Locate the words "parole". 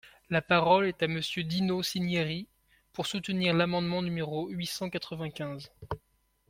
0.41-0.87